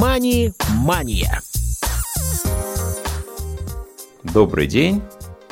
«Мани-мания». 0.00 1.42
Добрый 4.22 4.66
день, 4.66 5.02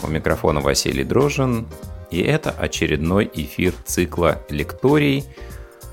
у 0.03 0.07
микрофона 0.07 0.61
Василий 0.61 1.05
Дрожин, 1.05 1.67
и 2.11 2.23
это 2.23 2.51
очередной 2.51 3.31
эфир 3.31 3.75
цикла 3.85 4.41
«Лекторий», 4.49 5.25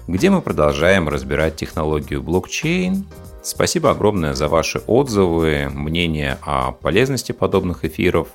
где 0.08 0.30
мы 0.30 0.42
продолжаем 0.42 1.10
разбирать 1.10 1.58
технологию 1.58 2.24
блокчейн. 2.24 3.06
Спасибо 3.44 3.92
огромное 3.92 4.34
за 4.34 4.48
ваши 4.48 4.80
отзывы, 4.88 5.68
мнения 5.70 6.38
о 6.42 6.72
полезности 6.72 7.34
подобных 7.34 7.84
эфиров. 7.84 8.30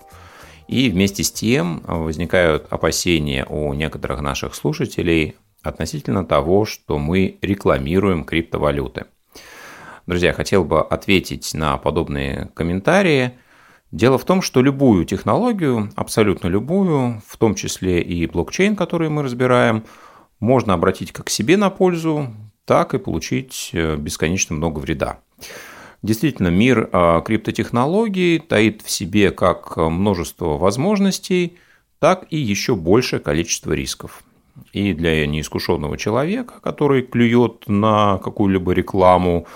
И 0.68 0.90
вместе 0.90 1.24
с 1.24 1.32
тем 1.32 1.82
возникают 1.86 2.66
опасения 2.68 3.46
у 3.46 3.72
некоторых 3.72 4.20
наших 4.20 4.54
слушателей 4.54 5.36
относительно 5.62 6.26
того, 6.26 6.66
что 6.66 6.98
мы 6.98 7.38
рекламируем 7.40 8.24
криптовалюты. 8.24 9.06
Друзья, 10.10 10.32
хотел 10.32 10.64
бы 10.64 10.82
ответить 10.82 11.54
на 11.54 11.78
подобные 11.78 12.50
комментарии– 12.54 13.38
Дело 13.92 14.18
в 14.18 14.24
том, 14.24 14.40
что 14.40 14.62
любую 14.62 15.04
технологию, 15.04 15.90
абсолютно 15.96 16.46
любую, 16.46 17.20
в 17.26 17.36
том 17.36 17.56
числе 17.56 18.00
и 18.00 18.24
блокчейн, 18.26 18.76
который 18.76 19.08
мы 19.08 19.24
разбираем, 19.24 19.84
можно 20.38 20.74
обратить 20.74 21.10
как 21.10 21.28
себе 21.28 21.56
на 21.56 21.70
пользу, 21.70 22.28
так 22.66 22.94
и 22.94 22.98
получить 22.98 23.70
э, 23.72 23.96
бесконечно 23.96 24.54
много 24.54 24.78
вреда. 24.78 25.18
Действительно, 26.02 26.48
мир 26.48 26.88
э, 26.92 27.22
криптотехнологий 27.24 28.38
таит 28.38 28.82
в 28.82 28.90
себе 28.90 29.32
как 29.32 29.76
множество 29.76 30.56
возможностей, 30.56 31.58
так 31.98 32.26
и 32.30 32.36
еще 32.36 32.76
большее 32.76 33.18
количество 33.18 33.72
рисков. 33.72 34.22
И 34.72 34.92
для 34.92 35.26
неискушенного 35.26 35.98
человека, 35.98 36.54
который 36.62 37.02
клюет 37.02 37.64
на 37.66 38.18
какую-либо 38.18 38.70
рекламу, 38.70 39.48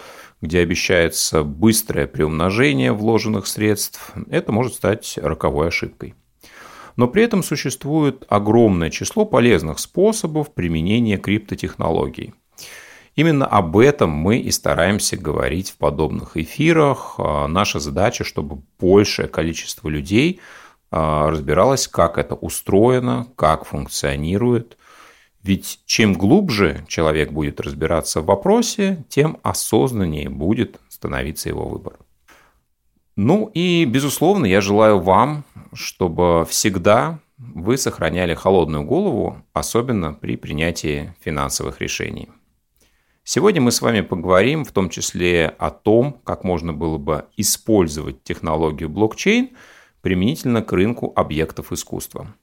где 0.44 0.60
обещается 0.60 1.42
быстрое 1.42 2.06
приумножение 2.06 2.92
вложенных 2.92 3.46
средств, 3.46 4.12
это 4.30 4.52
может 4.52 4.74
стать 4.74 5.18
роковой 5.20 5.68
ошибкой. 5.68 6.14
Но 6.96 7.08
при 7.08 7.24
этом 7.24 7.42
существует 7.42 8.24
огромное 8.28 8.90
число 8.90 9.24
полезных 9.24 9.78
способов 9.78 10.54
применения 10.54 11.16
криптотехнологий. 11.16 12.34
Именно 13.16 13.46
об 13.46 13.76
этом 13.78 14.10
мы 14.10 14.38
и 14.38 14.50
стараемся 14.50 15.16
говорить 15.16 15.70
в 15.70 15.76
подобных 15.76 16.36
эфирах. 16.36 17.14
А, 17.18 17.46
наша 17.48 17.80
задача, 17.80 18.22
чтобы 18.24 18.62
большее 18.78 19.28
количество 19.28 19.88
людей 19.88 20.40
а, 20.90 21.30
разбиралось, 21.30 21.88
как 21.88 22.18
это 22.18 22.34
устроено, 22.34 23.26
как 23.36 23.64
функционирует– 23.64 24.76
ведь 25.44 25.80
чем 25.84 26.14
глубже 26.14 26.84
человек 26.88 27.30
будет 27.30 27.60
разбираться 27.60 28.22
в 28.22 28.24
вопросе, 28.24 29.04
тем 29.08 29.38
осознаннее 29.42 30.30
будет 30.30 30.80
становиться 30.88 31.50
его 31.50 31.68
выбор. 31.68 31.98
Ну 33.14 33.50
и, 33.52 33.84
безусловно, 33.84 34.46
я 34.46 34.60
желаю 34.62 34.98
вам, 34.98 35.44
чтобы 35.74 36.46
всегда 36.48 37.20
вы 37.36 37.76
сохраняли 37.76 38.34
холодную 38.34 38.84
голову, 38.84 39.36
особенно 39.52 40.14
при 40.14 40.36
принятии 40.36 41.14
финансовых 41.20 41.80
решений. 41.80 42.30
Сегодня 43.22 43.60
мы 43.60 43.70
с 43.70 43.82
вами 43.82 44.00
поговорим 44.00 44.64
в 44.64 44.72
том 44.72 44.88
числе 44.88 45.54
о 45.58 45.70
том, 45.70 46.20
как 46.24 46.44
можно 46.44 46.72
было 46.72 46.96
бы 46.96 47.26
использовать 47.36 48.22
технологию 48.24 48.88
блокчейн 48.88 49.50
применительно 50.00 50.62
к 50.62 50.72
рынку 50.72 51.12
объектов 51.14 51.70
искусства. 51.70 52.34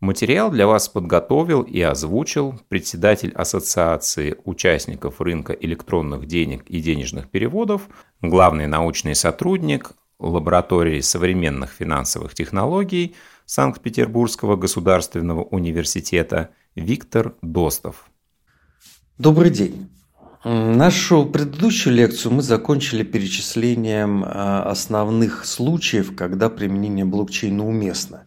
Материал 0.00 0.50
для 0.50 0.66
вас 0.66 0.88
подготовил 0.88 1.60
и 1.60 1.78
озвучил 1.82 2.58
председатель 2.68 3.32
Ассоциации 3.32 4.34
участников 4.44 5.20
рынка 5.20 5.52
электронных 5.52 6.24
денег 6.26 6.64
и 6.68 6.80
денежных 6.80 7.28
переводов, 7.28 7.82
главный 8.22 8.66
научный 8.66 9.14
сотрудник 9.14 9.92
лаборатории 10.18 11.00
современных 11.00 11.70
финансовых 11.72 12.34
технологий 12.34 13.14
Санкт-Петербургского 13.44 14.56
государственного 14.56 15.42
университета 15.42 16.48
Виктор 16.74 17.34
Достов. 17.42 18.10
Добрый 19.18 19.50
день. 19.50 19.90
Нашу 20.42 21.26
предыдущую 21.26 21.94
лекцию 21.94 22.32
мы 22.32 22.40
закончили 22.40 23.02
перечислением 23.02 24.24
а, 24.24 24.62
основных 24.62 25.44
случаев, 25.44 26.16
когда 26.16 26.48
применение 26.48 27.04
блокчейна 27.04 27.66
уместно 27.66 28.24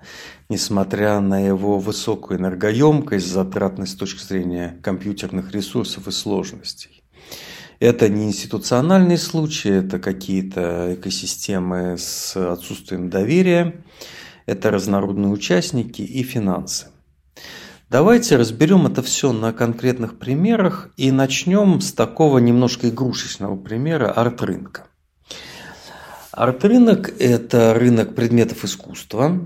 несмотря 0.54 1.20
на 1.20 1.40
его 1.40 1.80
высокую 1.80 2.40
энергоемкость, 2.40 3.28
затратность 3.28 3.94
с 3.94 3.96
точки 3.96 4.24
зрения 4.24 4.78
компьютерных 4.84 5.52
ресурсов 5.52 6.08
и 6.08 6.12
сложностей. 6.12 7.04
Это 7.80 8.08
не 8.08 8.26
институциональные 8.26 9.18
случаи, 9.18 9.72
это 9.72 9.98
какие-то 9.98 10.94
экосистемы 10.94 11.98
с 11.98 12.36
отсутствием 12.38 13.10
доверия, 13.10 13.84
это 14.46 14.70
разнородные 14.70 15.32
участники 15.32 16.04
и 16.04 16.22
финансы. 16.22 16.88
Давайте 17.90 18.38
разберем 18.38 18.86
это 18.86 19.02
все 19.02 19.34
на 19.34 19.54
конкретных 19.54 20.20
примерах 20.20 20.92
и 20.98 21.12
начнем 21.12 21.82
с 21.82 21.92
такого 21.94 22.38
немножко 22.38 22.90
игрушечного 22.90 23.56
примера 23.56 24.12
арт-рынка. 24.12 24.86
Арт-рынок– 26.36 27.14
это 27.20 27.76
рынок 27.76 28.16
предметов 28.16 28.66
искусства, 28.66 29.40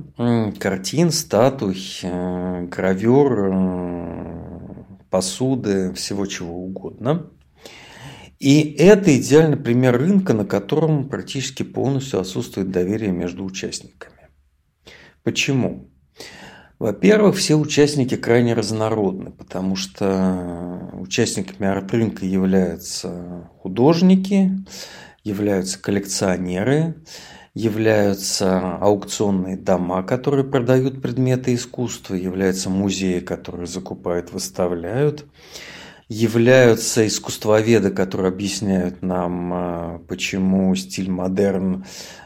картин, 0.58 1.12
статуй, 1.12 1.78
э, 2.02 2.66
гравюр, 2.72 3.50
э, 3.52 4.84
посуды, 5.10 5.92
всего 5.96 6.26
чего 6.26 6.56
угодно. 6.56 7.30
И 8.40 8.74
это 8.80 9.18
идеальный 9.18 9.58
пример 9.58 9.98
рынка, 9.98 10.34
на 10.34 10.46
котором 10.46 11.10
практически 11.10 11.64
полностью 11.64 12.22
отсутствует 12.22 12.72
доверие 12.72 13.12
между 13.12 13.44
участниками. 13.44 14.30
Почему? 15.24 15.90
Во-первых, 16.80 17.36
все 17.36 17.56
участники 17.56 18.16
крайне 18.16 18.54
разнородны, 18.54 19.32
потому 19.32 19.76
что 19.76 20.90
участниками 20.94 21.68
арт-рынка 21.68 22.26
являются 22.26 23.50
художники, 23.62 24.52
являются 25.28 25.80
коллекционеры, 25.80 26.96
являются 27.54 28.78
аукционные 28.78 29.58
дома, 29.58 30.04
которые 30.04 30.46
продают 30.46 31.02
предметы 31.02 31.56
искусства, 31.56 32.16
являются 32.16 32.70
музеи, 32.70 33.20
которые 33.20 33.68
закупают, 33.68 34.32
выставляют, 34.32 35.26
являются 36.08 37.06
искусствоведы, 37.06 37.90
которые 37.90 38.30
объясняют 38.30 39.02
нам, 39.02 39.54
а, 39.54 40.02
почему 40.08 40.74
стиль 40.76 41.10
модерн 41.10 41.86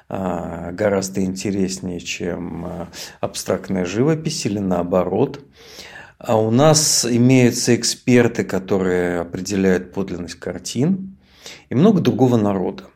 а, 0.10 0.72
гораздо 0.72 1.24
интереснее, 1.24 2.00
чем 2.02 2.66
а, 2.66 2.88
абстрактная 3.22 3.86
живопись 3.86 4.46
или 4.46 4.60
наоборот. 4.60 5.40
А 6.20 6.40
у 6.40 6.52
нас 6.52 7.04
имеются 7.10 7.76
эксперты, 7.76 8.44
которые 8.44 9.22
определяют 9.22 9.92
подлинность 9.92 10.36
картин 10.36 11.18
и 11.70 11.76
много 11.76 12.00
другого 12.00 12.38
народа. 12.38 12.91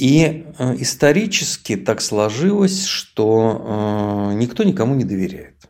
И 0.00 0.46
э, 0.58 0.76
исторически 0.78 1.76
так 1.76 2.00
сложилось, 2.00 2.86
что 2.86 4.30
э, 4.32 4.34
никто 4.36 4.64
никому 4.64 4.94
не 4.94 5.04
доверяет. 5.04 5.68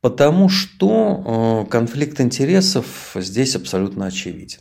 Потому 0.00 0.48
что 0.48 1.62
э, 1.68 1.70
конфликт 1.70 2.20
интересов 2.20 3.12
здесь 3.14 3.54
абсолютно 3.54 4.06
очевиден. 4.06 4.58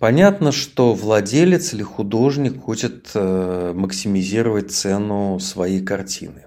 Понятно, 0.00 0.50
что 0.50 0.92
владелец 0.92 1.72
или 1.72 1.84
художник 1.84 2.60
хочет 2.60 3.14
максимизировать 3.14 4.72
цену 4.72 5.38
своей 5.38 5.82
картины. 5.82 6.46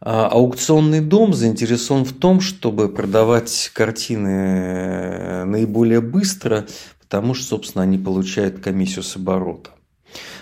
А 0.00 0.26
аукционный 0.28 1.00
дом 1.00 1.32
заинтересован 1.32 2.04
в 2.04 2.12
том, 2.12 2.40
чтобы 2.40 2.88
продавать 2.88 3.70
картины 3.74 5.44
наиболее 5.46 6.00
быстро, 6.00 6.66
потому 7.12 7.34
что, 7.34 7.44
собственно, 7.44 7.84
они 7.84 7.98
получают 7.98 8.60
комиссию 8.60 9.02
с 9.02 9.16
оборота. 9.16 9.72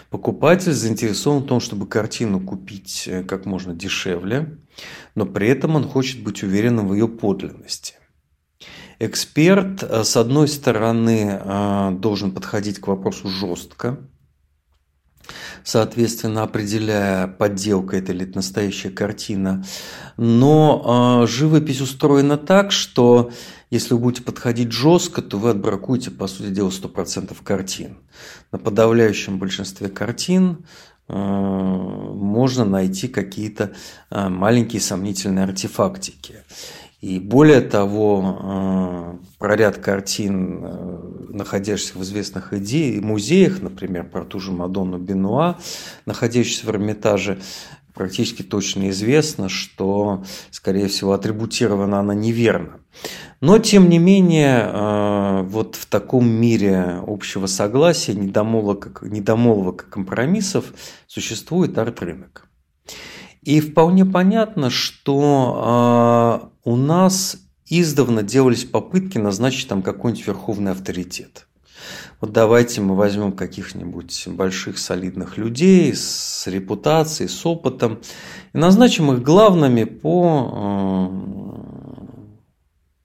Покупатель 0.09 0.73
заинтересован 0.73 1.43
в 1.43 1.47
том, 1.47 1.59
чтобы 1.59 1.89
картину 1.89 2.39
купить 2.39 3.09
э, 3.09 3.25
как 3.25 3.45
можно 3.45 3.75
дешевле, 3.75 4.57
но 5.17 5.27
при 5.27 5.49
этом 5.49 5.75
он 5.75 5.83
хочет 5.83 6.23
быть 6.23 6.45
уверенным 6.45 6.87
в 6.87 6.95
ее 6.95 7.09
подлинности. 7.09 7.95
Эксперт, 9.01 9.83
э, 9.83 10.05
с 10.05 10.17
одной 10.17 10.47
стороны, 10.47 11.41
э, 11.43 11.91
должен 11.99 12.31
подходить 12.31 12.79
к 12.79 12.87
вопросу 12.87 13.29
жестко, 13.29 13.99
соответственно, 15.65 16.43
определяя, 16.43 17.27
подделка 17.27 17.97
это 17.97 18.13
или 18.13 18.25
настоящая 18.35 18.91
картина. 18.91 19.65
Но 20.17 21.25
живопись 21.27 21.81
устроена 21.81 22.37
так, 22.37 22.73
что 22.73 23.31
если 23.71 23.95
вы 23.95 24.01
будете 24.01 24.25
подходить 24.25 24.73
жестко, 24.73 25.23
то 25.23 25.39
вы 25.39 25.51
отбракуете, 25.51 26.11
по 26.11 26.27
сути 26.27 26.49
дела, 26.51 26.71
100% 26.71 27.37
картин. 27.45 27.99
На 28.51 28.59
подавляющем 28.59 29.39
большинстве 29.39 29.89
картин 29.89 30.65
э, 31.09 31.15
можно 31.15 32.65
найти 32.65 33.07
какие-то 33.07 33.73
э, 34.11 34.29
маленькие 34.29 34.81
сомнительные 34.81 35.45
артефактики. 35.45 36.43
И 37.01 37.19
более 37.19 37.63
того, 37.63 39.19
про 39.39 39.57
ряд 39.57 39.79
картин, 39.79 41.31
находящихся 41.31 41.99
в 41.99 42.03
известных 42.03 42.53
идеях, 42.53 43.03
музеях, 43.03 43.63
например, 43.63 44.05
про 44.09 44.25
ту 44.25 44.39
же 44.39 44.53
Мадонну 44.53 44.99
Бенуа, 44.99 45.59
находящуюся 46.05 46.67
в 46.67 46.71
Эрмитаже, 46.71 47.41
практически 47.95 48.43
точно 48.43 48.91
известно, 48.91 49.49
что, 49.49 50.25
скорее 50.51 50.89
всего, 50.89 51.13
атрибутирована 51.13 52.01
она 52.01 52.15
неверно. 52.15 52.81
Но, 53.41 53.59
тем 53.59 53.89
не 53.89 53.99
менее, 53.99 54.71
э, 54.71 55.43
вот 55.43 55.77
в 55.77 55.87
таком 55.87 56.29
мире 56.29 57.01
общего 57.07 57.47
согласия, 57.47 58.15
недомолвок, 58.15 59.03
недомолвок 59.03 59.87
и 59.87 59.91
компромиссов 59.91 60.67
существует 61.07 61.79
арт-рынок. 61.79 62.47
И 63.43 63.61
вполне 63.61 64.05
понятно, 64.05 64.69
что 64.69 66.43
э, 66.45 66.50
у 66.65 66.77
нас 66.77 67.39
издавна 67.67 68.23
делались 68.23 68.65
попытки 68.65 69.19
назначить 69.19 69.69
там 69.69 69.83
какой-нибудь 69.83 70.27
верховный 70.27 70.73
авторитет. 70.73 71.47
Вот 72.21 72.33
давайте 72.33 72.83
мы 72.83 72.95
возьмем 72.97 73.33
каких-нибудь 73.33 74.29
больших 74.29 74.79
солидных 74.79 75.39
людей 75.39 75.95
с 75.95 76.47
репутацией, 76.47 77.29
с 77.29 77.47
опытом 77.47 78.01
и 78.53 78.59
назначим 78.59 79.11
их 79.13 79.23
главными 79.23 79.85
по 79.85 81.09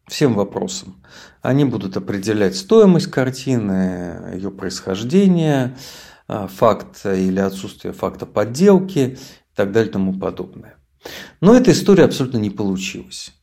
э, 0.08 0.12
всем 0.12 0.34
вопросам. 0.34 1.02
Они 1.42 1.64
будут 1.64 1.96
определять 1.96 2.58
стоимость 2.58 3.08
картины, 3.08 4.34
ее 4.34 4.52
происхождение, 4.52 5.78
э, 6.28 6.48
факт 6.54 7.06
или 7.06 7.40
отсутствие 7.40 7.94
факта 7.94 8.26
подделки 8.26 9.00
и 9.00 9.56
так 9.56 9.72
далее 9.72 9.90
и 9.90 9.94
тому 9.94 10.14
подобное. 10.20 10.76
Но 11.40 11.56
эта 11.56 11.72
история 11.72 12.04
абсолютно 12.06 12.38
не 12.38 12.50
получилась, 12.50 13.34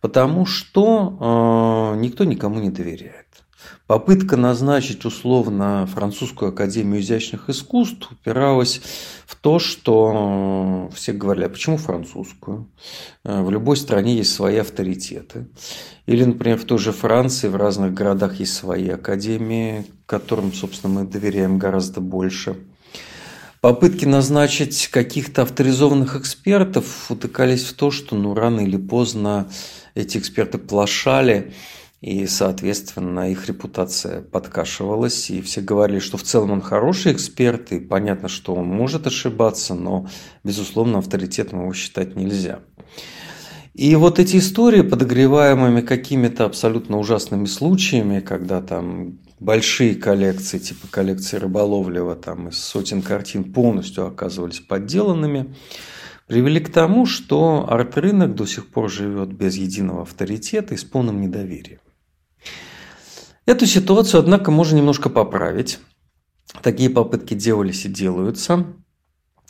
потому 0.00 0.46
что 0.46 1.92
э, 1.94 2.00
никто 2.00 2.24
никому 2.24 2.60
не 2.60 2.70
доверяет. 2.70 3.26
Попытка 3.86 4.36
назначить 4.36 5.04
условно 5.04 5.86
французскую 5.86 6.50
академию 6.50 7.00
изящных 7.00 7.50
искусств 7.50 8.10
упиралась 8.10 8.80
в 9.26 9.36
то, 9.36 9.58
что 9.58 10.90
все 10.94 11.12
говорили, 11.12 11.44
а 11.44 11.48
почему 11.48 11.76
французскую? 11.76 12.68
В 13.22 13.50
любой 13.50 13.76
стране 13.76 14.16
есть 14.16 14.34
свои 14.34 14.56
авторитеты. 14.56 15.48
Или, 16.06 16.24
например, 16.24 16.58
в 16.58 16.64
той 16.64 16.78
же 16.78 16.92
Франции 16.92 17.48
в 17.48 17.56
разных 17.56 17.92
городах 17.92 18.40
есть 18.40 18.54
свои 18.54 18.88
академии, 18.88 19.84
которым, 20.06 20.52
собственно, 20.52 21.00
мы 21.00 21.04
доверяем 21.06 21.58
гораздо 21.58 22.00
больше. 22.00 22.56
Попытки 23.62 24.06
назначить 24.06 24.88
каких-то 24.88 25.42
авторизованных 25.42 26.16
экспертов 26.16 27.08
утыкались 27.12 27.62
в 27.62 27.74
то, 27.74 27.92
что 27.92 28.16
ну, 28.16 28.34
рано 28.34 28.58
или 28.58 28.76
поздно 28.76 29.48
эти 29.94 30.18
эксперты 30.18 30.58
плашали, 30.58 31.52
и, 32.00 32.26
соответственно, 32.26 33.30
их 33.30 33.46
репутация 33.46 34.22
подкашивалась, 34.22 35.30
и 35.30 35.40
все 35.42 35.60
говорили, 35.60 36.00
что 36.00 36.16
в 36.16 36.24
целом 36.24 36.50
он 36.50 36.60
хороший 36.60 37.12
эксперт, 37.12 37.70
и 37.70 37.78
понятно, 37.78 38.28
что 38.28 38.56
он 38.56 38.66
может 38.66 39.06
ошибаться, 39.06 39.74
но, 39.74 40.08
безусловно, 40.42 40.98
авторитетом 40.98 41.60
его 41.60 41.72
считать 41.72 42.16
нельзя. 42.16 42.62
И 43.74 43.94
вот 43.94 44.18
эти 44.18 44.38
истории, 44.38 44.82
подогреваемыми 44.82 45.82
какими-то 45.82 46.46
абсолютно 46.46 46.98
ужасными 46.98 47.44
случаями, 47.44 48.18
когда 48.18 48.60
там 48.60 49.20
большие 49.42 49.96
коллекции, 49.96 50.58
типа 50.58 50.86
коллекции 50.88 51.36
Рыболовлева, 51.36 52.14
там 52.14 52.48
из 52.48 52.58
сотен 52.58 53.02
картин 53.02 53.52
полностью 53.52 54.06
оказывались 54.06 54.60
подделанными, 54.60 55.54
привели 56.28 56.60
к 56.60 56.72
тому, 56.72 57.06
что 57.06 57.66
арт-рынок 57.68 58.34
до 58.34 58.46
сих 58.46 58.68
пор 58.68 58.88
живет 58.88 59.32
без 59.32 59.56
единого 59.56 60.02
авторитета 60.02 60.74
и 60.74 60.76
с 60.76 60.84
полным 60.84 61.20
недоверием. 61.20 61.80
Эту 63.44 63.66
ситуацию, 63.66 64.20
однако, 64.20 64.52
можно 64.52 64.76
немножко 64.76 65.10
поправить. 65.10 65.80
Такие 66.62 66.90
попытки 66.90 67.34
делались 67.34 67.84
и 67.84 67.88
делаются. 67.88 68.66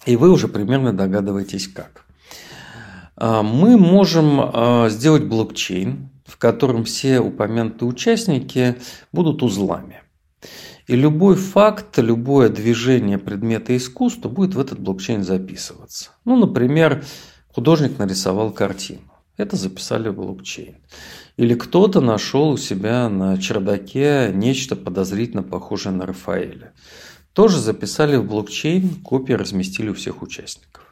И 0.06 0.16
вы 0.16 0.30
уже 0.30 0.48
примерно 0.48 0.94
догадываетесь 0.94 1.68
как. 1.68 2.06
А, 3.16 3.42
мы 3.42 3.76
можем 3.76 4.40
а, 4.40 4.88
сделать 4.88 5.24
блокчейн, 5.24 6.08
в 6.32 6.38
котором 6.38 6.84
все 6.84 7.20
упомянутые 7.20 7.86
участники 7.86 8.76
будут 9.12 9.42
узлами. 9.42 10.00
И 10.86 10.96
любой 10.96 11.36
факт, 11.36 11.98
любое 11.98 12.48
движение 12.48 13.18
предмета 13.18 13.76
искусства 13.76 14.30
будет 14.30 14.54
в 14.54 14.60
этот 14.60 14.80
блокчейн 14.80 15.22
записываться. 15.22 16.12
Ну, 16.24 16.36
например, 16.36 17.04
художник 17.48 17.98
нарисовал 17.98 18.50
картину. 18.50 19.12
Это 19.36 19.56
записали 19.56 20.08
в 20.08 20.14
блокчейн. 20.14 20.76
Или 21.36 21.54
кто-то 21.54 22.00
нашел 22.00 22.48
у 22.48 22.56
себя 22.56 23.10
на 23.10 23.36
чердаке 23.38 24.30
нечто 24.32 24.74
подозрительно 24.74 25.42
похожее 25.42 25.94
на 25.94 26.06
Рафаэля. 26.06 26.72
Тоже 27.34 27.58
записали 27.58 28.16
в 28.16 28.24
блокчейн, 28.26 29.02
копии 29.02 29.34
разместили 29.34 29.90
у 29.90 29.94
всех 29.94 30.22
участников. 30.22 30.91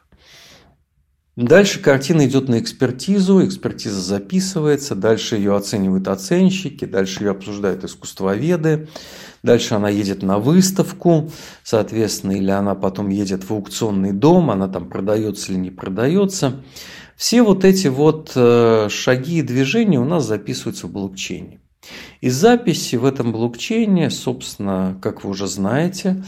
Дальше 1.37 1.79
картина 1.79 2.25
идет 2.27 2.49
на 2.49 2.59
экспертизу, 2.59 3.45
экспертиза 3.45 4.01
записывается, 4.01 4.95
дальше 4.95 5.37
ее 5.37 5.55
оценивают 5.55 6.09
оценщики, 6.09 6.83
дальше 6.83 7.23
ее 7.23 7.31
обсуждают 7.31 7.85
искусствоведы, 7.85 8.89
дальше 9.41 9.75
она 9.75 9.87
едет 9.87 10.23
на 10.23 10.39
выставку, 10.39 11.31
соответственно, 11.63 12.33
или 12.33 12.51
она 12.51 12.75
потом 12.75 13.07
едет 13.07 13.45
в 13.45 13.51
аукционный 13.51 14.11
дом, 14.11 14.51
она 14.51 14.67
там 14.67 14.89
продается 14.89 15.53
или 15.53 15.59
не 15.59 15.71
продается. 15.71 16.63
Все 17.15 17.43
вот 17.43 17.63
эти 17.63 17.87
вот 17.87 18.33
э, 18.35 18.89
шаги 18.89 19.39
и 19.39 19.41
движения 19.41 19.99
у 19.99 20.05
нас 20.05 20.25
записываются 20.25 20.87
в 20.87 20.91
блокчейне. 20.91 21.60
И 22.19 22.29
записи 22.29 22.95
в 22.95 23.05
этом 23.05 23.31
блокчейне, 23.31 24.09
собственно, 24.09 24.97
как 25.01 25.23
вы 25.23 25.31
уже 25.31 25.47
знаете, 25.47 26.23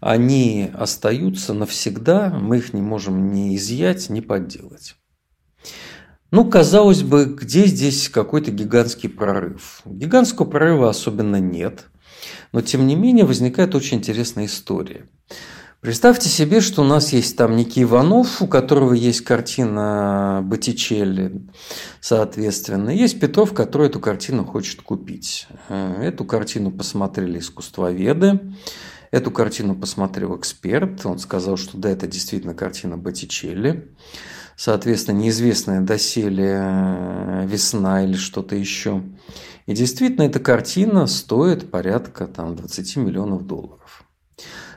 они 0.00 0.70
остаются 0.72 1.54
навсегда, 1.54 2.30
мы 2.30 2.58
их 2.58 2.72
не 2.72 2.82
можем 2.82 3.32
ни 3.32 3.56
изъять, 3.56 4.10
ни 4.10 4.20
подделать. 4.20 4.96
Ну, 6.30 6.44
казалось 6.50 7.02
бы, 7.02 7.26
где 7.26 7.66
здесь 7.66 8.08
какой-то 8.08 8.50
гигантский 8.50 9.08
прорыв? 9.08 9.82
Гигантского 9.84 10.46
прорыва 10.46 10.90
особенно 10.90 11.38
нет, 11.38 11.86
но 12.52 12.60
тем 12.60 12.86
не 12.86 12.96
менее 12.96 13.24
возникает 13.24 13.74
очень 13.74 13.98
интересная 13.98 14.46
история. 14.46 15.08
Представьте 15.84 16.30
себе, 16.30 16.62
что 16.62 16.80
у 16.80 16.84
нас 16.86 17.12
есть 17.12 17.36
там 17.36 17.56
некий 17.56 17.82
Иванов, 17.82 18.40
у 18.40 18.46
которого 18.46 18.94
есть 18.94 19.20
картина 19.20 20.40
Боттичелли, 20.42 21.42
соответственно. 22.00 22.88
Есть 22.88 23.20
Петров, 23.20 23.52
который 23.52 23.88
эту 23.88 24.00
картину 24.00 24.46
хочет 24.46 24.80
купить. 24.80 25.46
Э, 25.68 26.02
эту 26.02 26.24
картину 26.24 26.70
посмотрели 26.70 27.38
искусствоведы, 27.38 28.40
эту 29.10 29.30
картину 29.30 29.74
посмотрел 29.74 30.38
эксперт. 30.38 31.04
Он 31.04 31.18
сказал, 31.18 31.58
что 31.58 31.76
да, 31.76 31.90
это 31.90 32.06
действительно 32.06 32.54
картина 32.54 32.96
Боттичелли. 32.96 33.94
Соответственно, 34.56 35.18
неизвестная 35.18 35.82
доселе 35.82 36.60
э, 36.62 37.46
весна 37.46 38.04
или 38.04 38.14
что-то 38.14 38.56
еще. 38.56 39.02
И 39.66 39.74
действительно, 39.74 40.22
эта 40.22 40.40
картина 40.40 41.06
стоит 41.06 41.70
порядка 41.70 42.26
там, 42.26 42.56
20 42.56 42.96
миллионов 42.96 43.46
долларов. 43.46 43.83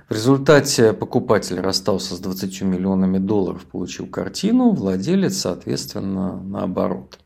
В 0.09 0.13
результате 0.13 0.93
покупатель 0.93 1.59
расстался 1.59 2.15
с 2.15 2.19
20 2.19 2.61
миллионами 2.61 3.17
долларов, 3.17 3.65
получил 3.65 4.07
картину, 4.07 4.71
владелец, 4.71 5.37
соответственно, 5.37 6.41
наоборот. 6.41 7.19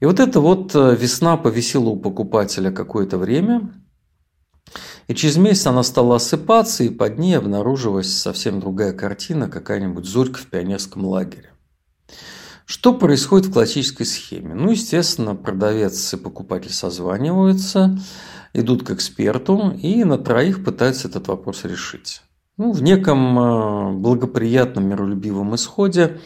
И 0.00 0.04
вот 0.04 0.20
эта 0.20 0.40
вот 0.40 0.74
э, 0.74 0.94
весна 0.94 1.38
повисела 1.38 1.88
у 1.88 1.96
покупателя 1.96 2.70
какое-то 2.70 3.16
время, 3.16 3.72
и 5.08 5.14
через 5.14 5.38
месяц 5.38 5.68
она 5.68 5.82
стала 5.82 6.16
осыпаться, 6.16 6.84
и 6.84 6.90
под 6.90 7.18
ней 7.18 7.38
обнаружилась 7.38 8.14
совсем 8.14 8.60
другая 8.60 8.92
картина, 8.92 9.48
какая-нибудь 9.48 10.04
зорька 10.04 10.38
в 10.38 10.46
пионерском 10.48 11.06
лагере. 11.06 11.50
Что 12.66 12.92
происходит 12.92 13.46
в 13.46 13.52
классической 13.52 14.04
схеме? 14.04 14.52
Ну, 14.52 14.72
естественно, 14.72 15.34
продавец 15.34 16.12
и 16.12 16.16
покупатель 16.16 16.72
созваниваются, 16.72 17.96
идут 18.56 18.82
к 18.82 18.90
эксперту 18.90 19.76
и 19.82 20.04
на 20.04 20.18
троих 20.18 20.64
пытаются 20.64 21.08
этот 21.08 21.28
вопрос 21.28 21.64
решить. 21.64 22.22
Ну, 22.56 22.72
в 22.72 22.82
неком 22.82 23.38
э, 23.38 23.92
благоприятном 23.92 24.88
миролюбивом 24.88 25.54
исходе, 25.54 26.20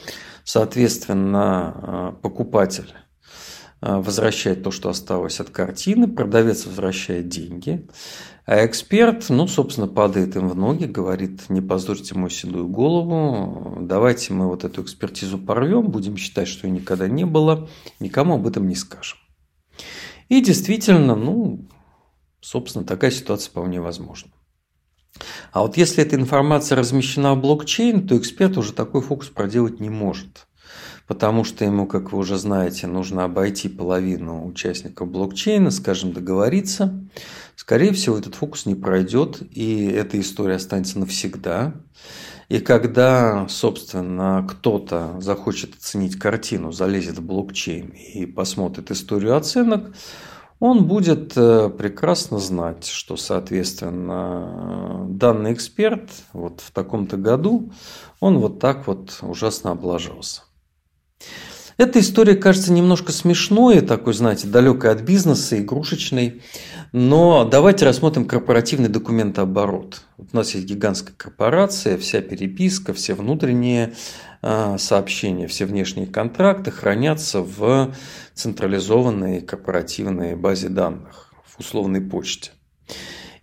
соответственно, 0.44 1.74
э, 1.74 2.22
покупатель 2.22 2.94
э, 3.82 3.96
возвращает 3.96 4.62
то, 4.62 4.70
что 4.70 4.90
осталось 4.90 5.40
от 5.40 5.50
картины, 5.50 6.06
продавец 6.06 6.66
возвращает 6.66 7.28
деньги, 7.28 7.88
а 8.46 8.64
эксперт, 8.64 9.26
ну, 9.28 9.48
собственно, 9.48 9.88
падает 9.88 10.36
им 10.36 10.48
в 10.48 10.54
ноги, 10.54 10.84
говорит, 10.84 11.50
не 11.50 11.60
позорьте 11.60 12.14
мою 12.14 12.30
седую 12.30 12.68
голову, 12.68 13.78
давайте 13.80 14.32
мы 14.32 14.46
вот 14.46 14.62
эту 14.62 14.82
экспертизу 14.82 15.36
порвем, 15.36 15.88
будем 15.88 16.16
считать, 16.16 16.46
что 16.46 16.68
ее 16.68 16.74
никогда 16.74 17.08
не 17.08 17.26
было, 17.26 17.68
никому 17.98 18.34
об 18.34 18.46
этом 18.46 18.68
не 18.68 18.76
скажем. 18.76 19.18
И 20.28 20.40
действительно, 20.40 21.16
ну, 21.16 21.68
Собственно, 22.40 22.84
такая 22.84 23.10
ситуация 23.10 23.50
вполне 23.50 23.80
возможна. 23.80 24.30
А 25.52 25.62
вот 25.62 25.76
если 25.76 26.04
эта 26.04 26.16
информация 26.16 26.76
размещена 26.76 27.34
в 27.34 27.40
блокчейн, 27.40 28.06
то 28.06 28.16
эксперт 28.16 28.56
уже 28.56 28.72
такой 28.72 29.02
фокус 29.02 29.28
проделать 29.28 29.80
не 29.80 29.90
может. 29.90 30.46
потому 31.10 31.42
что 31.42 31.64
ему, 31.64 31.88
как 31.88 32.12
вы 32.12 32.20
уже 32.20 32.38
знаете, 32.38 32.86
нужно 32.86 33.24
обойти 33.24 33.68
половину 33.68 34.46
участников 34.46 35.10
блокчейна, 35.10 35.72
скажем, 35.72 36.12
договориться, 36.12 37.04
скорее 37.56 37.92
всего, 37.92 38.16
этот 38.16 38.36
фокус 38.36 38.64
не 38.64 38.76
пройдет, 38.76 39.42
и 39.50 39.86
эта 39.86 40.20
история 40.20 40.54
останется 40.54 41.00
навсегда. 41.00 41.74
И 42.48 42.60
когда, 42.60 43.48
собственно, 43.48 44.46
кто-то 44.48 45.16
захочет 45.20 45.74
оценить 45.74 46.16
картину, 46.16 46.70
залезет 46.70 47.18
в 47.18 47.26
блокчейн 47.26 47.88
и 47.88 48.24
посмотрит 48.24 48.92
историю 48.92 49.36
оценок, 49.36 49.92
он 50.60 50.86
будет 50.86 51.32
э, 51.36 51.70
прекрасно 51.70 52.38
знать, 52.38 52.86
что, 52.86 53.16
соответственно, 53.16 55.06
данный 55.08 55.54
эксперт 55.54 56.10
вот 56.34 56.60
в 56.60 56.70
таком-то 56.70 57.16
году, 57.16 57.72
он 58.20 58.38
вот 58.38 58.60
так 58.60 58.86
вот 58.86 59.18
ужасно 59.22 59.72
облажался. 59.72 60.42
Эта 61.78 61.98
история 62.00 62.34
кажется 62.34 62.74
немножко 62.74 63.10
смешной, 63.10 63.80
такой, 63.80 64.12
знаете, 64.12 64.46
далекой 64.46 64.92
от 64.92 65.00
бизнеса, 65.00 65.58
игрушечной. 65.58 66.42
Но 66.92 67.46
давайте 67.46 67.86
рассмотрим 67.86 68.26
корпоративный 68.26 68.90
документооборот. 68.90 70.02
Вот 70.18 70.28
у 70.30 70.36
нас 70.36 70.54
есть 70.54 70.66
гигантская 70.66 71.14
корпорация, 71.16 71.96
вся 71.96 72.20
переписка, 72.20 72.92
все 72.92 73.14
внутренние 73.14 73.94
сообщения, 74.42 75.46
все 75.46 75.66
внешние 75.66 76.06
контракты 76.06 76.70
хранятся 76.70 77.42
в 77.42 77.94
централизованной 78.34 79.42
корпоративной 79.42 80.34
базе 80.34 80.68
данных, 80.68 81.32
в 81.44 81.60
условной 81.60 82.00
почте. 82.00 82.52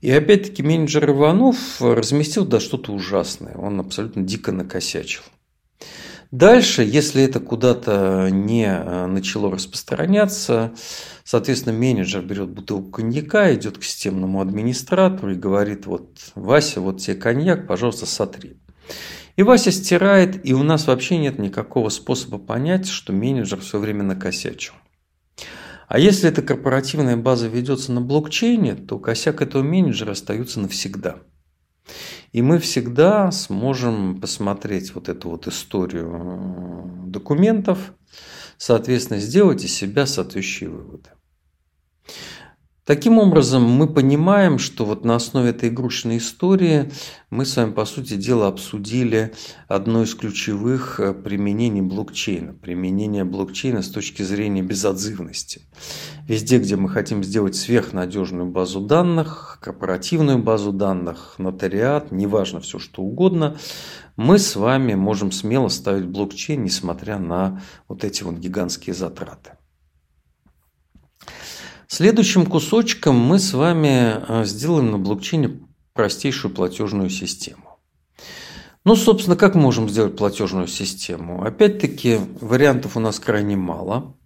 И 0.01 0.11
опять-таки 0.11 0.63
менеджер 0.63 1.09
Иванов 1.09 1.81
разместил 1.81 2.45
да 2.45 2.59
что-то 2.59 2.93
ужасное. 2.93 3.55
Он 3.55 3.79
абсолютно 3.79 4.23
дико 4.23 4.51
накосячил. 4.51 5.23
Дальше, 6.31 6.83
если 6.83 7.23
это 7.23 7.39
куда-то 7.39 8.27
не 8.29 8.65
э, 8.65 9.05
начало 9.05 9.49
распространяться, 9.49 10.73
соответственно, 11.23 11.77
менеджер 11.77 12.21
берет 12.21 12.49
бутылку 12.49 12.91
коньяка, 12.91 13.53
идет 13.53 13.77
к 13.77 13.83
системному 13.83 14.41
администратору 14.41 15.31
и 15.31 15.35
говорит, 15.35 15.85
вот, 15.85 16.19
Вася, 16.35 16.81
вот 16.81 16.99
тебе 16.99 17.15
коньяк, 17.15 17.65
пожалуйста, 17.65 18.05
сотри. 18.05 18.57
И 19.38 19.44
Вася 19.44 19.72
стирает, 19.72 20.46
и 20.46 20.53
у 20.53 20.63
нас 20.63 20.88
вообще 20.88 21.17
нет 21.20 21.38
никакого 21.38 21.89
способа 21.89 22.39
понять, 22.39 22.88
что 22.88 23.13
менеджер 23.13 23.62
все 23.62 23.77
время 23.77 24.03
накосячил. 24.03 24.74
А 25.88 26.00
если 26.00 26.27
эта 26.29 26.41
корпоративная 26.41 27.15
база 27.15 27.48
ведется 27.48 27.91
на 27.91 28.01
блокчейне, 28.01 28.75
то 28.75 28.98
косяк 28.98 29.41
этого 29.44 29.62
менеджера 29.62 30.12
остается 30.12 30.60
навсегда. 30.60 31.20
И 32.32 32.41
мы 32.41 32.58
всегда 32.58 33.32
сможем 33.32 34.20
посмотреть 34.20 34.94
вот 34.96 35.08
эту 35.08 35.29
вот 35.29 35.48
историю 35.48 37.06
э, 37.06 37.08
документов, 37.08 37.94
соответственно, 38.58 39.20
сделать 39.20 39.63
из 39.63 39.74
себя 39.74 40.08
соответствующие 40.08 40.72
выводы. 40.72 41.10
Таким 42.88 43.17
образом, 43.17 43.63
мы 43.63 43.86
понимаем, 43.86 44.60
что 44.60 44.86
вот 44.86 45.03
на 45.03 45.15
основе 45.15 45.50
этой 45.50 45.67
игрушечной 45.67 46.20
истории 46.20 46.89
мы 47.29 47.44
с 47.46 47.58
вами, 47.58 47.74
по 47.74 47.84
сути 47.84 48.13
дела, 48.13 48.48
обсудили 48.48 49.34
одно 49.67 50.03
из 50.03 50.15
ключевых 50.15 51.01
э, 51.01 51.13
применений 51.13 51.82
блокчейна. 51.82 52.53
Применение 52.53 53.25
блокчейна 53.25 53.82
с 53.82 53.89
точки 53.89 54.22
зрения 54.22 54.62
безотзывности. 54.62 55.63
Везде, 56.29 56.60
где 56.60 56.77
мы 56.77 56.88
хотим 56.88 57.25
сделать 57.25 57.58
сверхнадежную 57.58 58.50
базу 58.50 58.79
данных, 58.79 59.60
корпоративную 59.62 60.38
базу 60.38 60.72
данных, 60.72 61.36
нотариат, 61.39 62.13
неважно 62.13 62.62
все 62.62 62.79
что 62.79 63.01
угодно, 63.01 63.58
мы 64.15 64.39
с 64.39 64.56
вами 64.56 64.94
можем 64.94 65.34
смело 65.34 65.67
ставить 65.67 66.06
блокчейн, 66.06 66.63
несмотря 66.63 67.20
на 67.20 67.62
вот 67.89 68.06
эти 68.06 68.24
вот 68.24 68.36
гигантские 68.36 68.94
затраты. 68.94 69.58
Следующим 71.89 72.46
кусочком 72.46 73.17
мы 73.17 73.39
с 73.39 73.53
вами 73.53 74.15
э, 74.27 74.44
сделаем 74.44 74.91
на 74.91 74.98
блокчейне 74.98 75.62
простейшую 75.94 76.53
платежную 76.53 77.10
систему. 77.10 77.79
Ну, 78.84 78.98
собственно, 78.98 79.38
как 79.38 79.56
мы 79.56 79.62
можем 79.62 79.89
сделать 79.89 80.17
платежную 80.17 80.67
систему? 80.67 81.44
Опять-таки, 81.44 82.20
вариантов 82.41 82.98
у 82.98 83.00
нас 83.00 83.20
крайне 83.22 83.56
мало, 83.56 84.17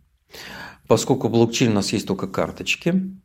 поскольку 0.87 1.27
в 1.27 1.31
блокчейне 1.31 1.71
у 1.71 1.75
нас 1.75 1.93
есть 1.93 2.07
только 2.07 2.27
карточки. 2.27 3.15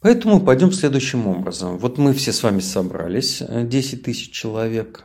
Поэтому 0.00 0.40
пойдем 0.40 0.70
следующим 0.70 1.26
образом. 1.26 1.78
Вот 1.78 1.98
мы 1.98 2.14
все 2.14 2.32
с 2.32 2.44
вами 2.44 2.60
собрались, 2.60 3.42
10 3.42 3.94
э, 3.94 3.96
тысяч 3.96 4.30
человек. 4.30 5.04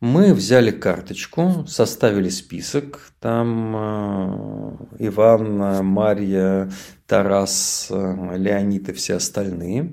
Мы 0.00 0.32
взяли 0.32 0.70
карточку, 0.70 1.66
составили 1.68 2.30
список. 2.30 3.12
Там 3.20 3.76
э, 3.76 4.76
Иван, 4.98 5.84
Марья, 5.84 6.70
Тарас, 7.06 7.88
э, 7.90 8.36
Леонид 8.38 8.88
и 8.88 8.92
все 8.94 9.16
остальные. 9.16 9.92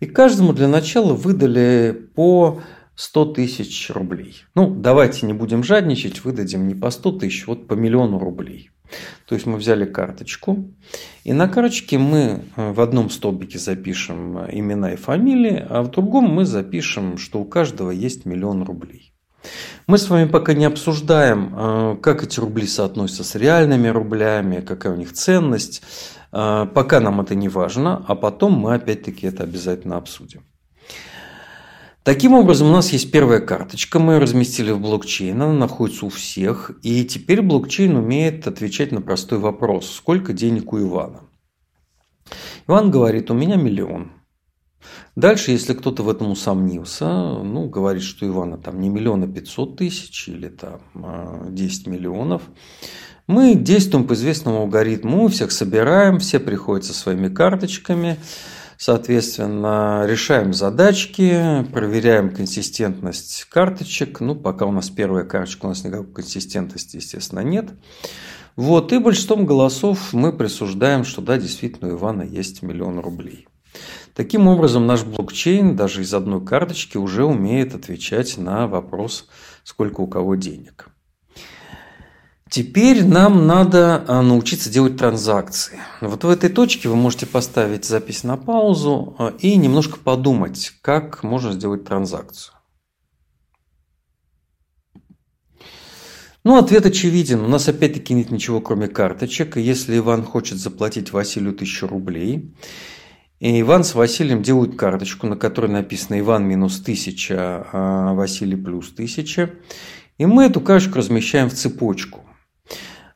И 0.00 0.06
каждому 0.06 0.52
для 0.52 0.68
начала 0.68 1.14
выдали 1.14 1.98
по 2.14 2.60
100 2.94 3.24
тысяч 3.32 3.88
рублей. 3.88 4.44
Ну, 4.54 4.68
давайте 4.68 5.24
не 5.24 5.32
будем 5.32 5.64
жадничать, 5.64 6.24
выдадим 6.24 6.68
не 6.68 6.74
по 6.74 6.90
100 6.90 7.12
тысяч, 7.12 7.46
вот 7.46 7.66
по 7.66 7.72
миллиону 7.72 8.18
рублей. 8.18 8.70
То 9.26 9.34
есть 9.34 9.46
мы 9.46 9.56
взяли 9.56 9.86
карточку, 9.86 10.68
и 11.24 11.32
на 11.32 11.48
карточке 11.48 11.96
мы 11.96 12.44
э, 12.54 12.72
в 12.72 12.82
одном 12.82 13.08
столбике 13.08 13.58
запишем 13.58 14.44
имена 14.50 14.92
и 14.92 14.96
фамилии, 14.96 15.64
а 15.70 15.80
в 15.80 15.90
другом 15.90 16.24
мы 16.24 16.44
запишем, 16.44 17.16
что 17.16 17.40
у 17.40 17.46
каждого 17.46 17.90
есть 17.90 18.26
миллион 18.26 18.62
рублей. 18.64 19.11
Мы 19.86 19.98
с 19.98 20.08
вами 20.08 20.28
пока 20.28 20.54
не 20.54 20.64
обсуждаем, 20.64 21.54
э, 21.54 21.96
как 22.00 22.22
эти 22.22 22.40
рубли 22.40 22.66
соотносятся 22.66 23.24
с 23.24 23.34
реальными 23.34 23.88
рублями, 23.88 24.60
какая 24.60 24.92
у 24.92 24.96
них 24.96 25.12
ценность. 25.12 25.82
Э, 26.32 26.66
пока 26.72 27.00
нам 27.00 27.20
это 27.20 27.34
не 27.34 27.48
важно, 27.48 28.04
а 28.06 28.14
потом 28.14 28.52
мы 28.52 28.74
опять-таки 28.74 29.26
это 29.26 29.42
обязательно 29.42 29.96
обсудим. 29.96 30.42
Таким 32.04 32.34
образом, 32.34 32.68
у 32.68 32.72
нас 32.72 32.92
есть 32.92 33.12
первая 33.12 33.38
карточка, 33.38 34.00
мы 34.00 34.14
ее 34.14 34.18
разместили 34.18 34.72
в 34.72 34.80
блокчейн, 34.80 35.40
она 35.40 35.52
находится 35.52 36.06
у 36.06 36.08
всех, 36.08 36.72
и 36.82 37.04
теперь 37.04 37.42
блокчейн 37.42 37.94
умеет 37.94 38.48
отвечать 38.48 38.90
на 38.90 39.00
простой 39.00 39.38
вопрос, 39.38 39.88
сколько 39.88 40.32
денег 40.32 40.72
у 40.72 40.80
Ивана. 40.80 41.20
Иван 42.66 42.90
говорит, 42.90 43.30
у 43.30 43.34
меня 43.34 43.54
миллион. 43.54 44.10
Дальше, 45.14 45.50
если 45.50 45.74
кто-то 45.74 46.02
в 46.02 46.08
этом 46.08 46.30
усомнился, 46.30 47.04
ну, 47.04 47.68
говорит, 47.68 48.02
что 48.02 48.26
Ивана 48.26 48.56
там 48.56 48.80
не 48.80 48.88
миллиона 48.88 49.26
пятьсот 49.26 49.76
тысяч 49.76 50.28
или 50.28 50.48
там 50.48 50.80
10 51.54 51.86
а, 51.86 51.90
миллионов, 51.90 52.42
мы 53.26 53.54
действуем 53.54 54.06
по 54.06 54.14
известному 54.14 54.60
алгоритму, 54.62 55.28
всех 55.28 55.52
собираем, 55.52 56.18
все 56.18 56.40
приходят 56.40 56.86
со 56.86 56.94
своими 56.94 57.28
карточками, 57.28 58.16
соответственно, 58.78 60.04
решаем 60.06 60.54
задачки, 60.54 61.64
проверяем 61.72 62.34
консистентность 62.34 63.44
карточек. 63.50 64.20
Ну, 64.20 64.34
пока 64.34 64.64
у 64.64 64.72
нас 64.72 64.88
первая 64.88 65.24
карточка, 65.24 65.66
у 65.66 65.68
нас 65.68 65.84
никакой 65.84 66.10
консистентности, 66.10 66.96
естественно, 66.96 67.40
нет. 67.40 67.70
Вот, 68.56 68.92
и 68.92 68.98
большинством 68.98 69.44
голосов 69.44 70.12
мы 70.12 70.32
присуждаем, 70.32 71.04
что 71.04 71.20
да, 71.20 71.36
действительно, 71.36 71.92
у 71.92 71.98
Ивана 71.98 72.22
есть 72.22 72.62
миллион 72.62 72.98
рублей. 72.98 73.46
Таким 74.14 74.48
образом, 74.48 74.86
наш 74.86 75.04
блокчейн 75.04 75.74
даже 75.74 76.02
из 76.02 76.12
одной 76.12 76.44
карточки 76.44 76.96
уже 76.96 77.24
умеет 77.24 77.74
отвечать 77.74 78.36
на 78.36 78.66
вопрос, 78.66 79.28
сколько 79.64 80.00
у 80.00 80.06
кого 80.06 80.34
денег. 80.34 80.88
Теперь 82.52 83.02
нам 83.02 83.46
надо 83.46 84.04
а, 84.06 84.20
научиться 84.20 84.68
делать 84.68 84.98
транзакции. 84.98 85.78
Вот 86.02 86.22
в 86.22 86.28
этой 86.28 86.50
точке 86.50 86.90
вы 86.90 86.96
можете 86.96 87.24
поставить 87.24 87.86
запись 87.86 88.24
на 88.24 88.36
паузу 88.36 89.16
а, 89.18 89.34
и 89.38 89.56
немножко 89.56 89.98
подумать, 89.98 90.74
как 90.82 91.22
можно 91.22 91.52
сделать 91.52 91.84
транзакцию. 91.86 92.54
Ну, 96.44 96.58
ответ 96.58 96.84
очевиден. 96.84 97.40
У 97.40 97.48
нас 97.48 97.68
опять-таки 97.68 98.12
нет 98.12 98.30
ничего, 98.30 98.60
кроме 98.60 98.88
карточек. 98.88 99.56
Если 99.56 99.96
Иван 99.96 100.22
хочет 100.22 100.58
заплатить 100.58 101.10
Василию 101.12 101.54
тысячу 101.54 101.86
рублей, 101.86 102.54
и 103.42 103.60
Иван 103.60 103.82
с 103.82 103.96
Василием 103.96 104.40
делают 104.40 104.76
карточку, 104.76 105.26
на 105.26 105.36
которой 105.36 105.68
написано 105.68 106.20
Иван 106.20 106.46
минус 106.46 106.80
1000, 106.80 107.66
а 107.72 108.14
Василий 108.14 108.54
плюс 108.54 108.92
1000. 108.92 109.50
И 110.18 110.26
мы 110.26 110.44
эту 110.44 110.60
карточку 110.60 110.98
размещаем 110.98 111.50
в 111.50 111.52
цепочку. 111.52 112.20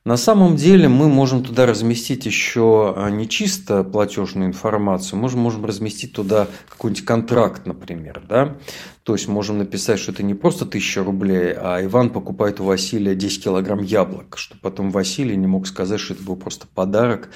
На 0.05 0.17
самом 0.17 0.57
деле 0.57 0.89
мы 0.89 1.09
можем 1.09 1.45
туда 1.45 1.65
разместить 1.65 2.27
еще 2.27 2.93
а, 2.97 3.09
не 3.09 3.29
чисто 3.29 3.85
платежную 3.85 4.49
информацию, 4.49 5.21
мы 5.21 5.29
можем 5.29 5.65
разместить 5.65 6.13
туда 6.13 6.49
какой-нибудь 6.71 7.05
контракт, 7.05 7.65
например. 7.65 8.21
Да? 8.29 8.57
То 9.05 9.13
есть 9.13 9.29
можем 9.29 9.59
написать, 9.59 10.01
что 10.01 10.11
это 10.11 10.25
не 10.25 10.35
просто 10.35 10.65
1000 10.65 11.05
рублей, 11.05 11.55
а 11.57 11.81
Иван 11.85 12.11
покупает 12.11 12.59
у 12.59 12.65
Василия 12.65 13.15
10 13.15 13.45
килограмм 13.45 13.81
яблок, 13.81 14.39
чтобы 14.39 14.61
потом 14.61 14.91
Василий 14.91 15.37
не 15.37 15.47
мог 15.47 15.69
сказать, 15.69 16.01
что 16.01 16.15
это 16.15 16.25
был 16.25 16.35
просто 16.35 16.67
подарок, 16.67 17.29